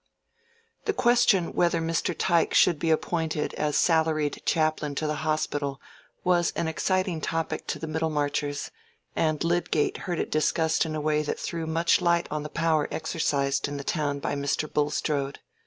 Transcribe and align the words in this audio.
The 0.85 0.93
question 0.93 1.53
whether 1.53 1.79
Mr. 1.79 2.15
Tyke 2.17 2.55
should 2.55 2.79
be 2.79 2.89
appointed 2.89 3.53
as 3.53 3.77
salaried 3.77 4.41
chaplain 4.47 4.95
to 4.95 5.05
the 5.05 5.17
hospital 5.21 5.79
was 6.23 6.51
an 6.55 6.67
exciting 6.67 7.21
topic 7.21 7.67
to 7.67 7.77
the 7.77 7.85
Middlemarchers; 7.85 8.71
and 9.15 9.43
Lydgate 9.43 9.97
heard 10.09 10.17
it 10.17 10.31
discussed 10.31 10.87
in 10.87 10.95
a 10.95 10.99
way 11.01 11.21
that 11.21 11.39
threw 11.39 11.67
much 11.67 12.01
light 12.01 12.25
on 12.31 12.41
the 12.41 12.49
power 12.49 12.87
exercised 12.89 13.67
in 13.67 13.77
the 13.77 13.83
town 13.83 14.17
by 14.19 14.33
Mr. 14.33 14.67
Bulstrode. 14.67 15.37